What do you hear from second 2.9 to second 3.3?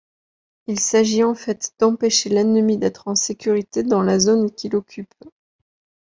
en